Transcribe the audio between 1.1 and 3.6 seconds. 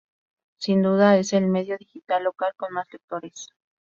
es el medio digital local con más lectores.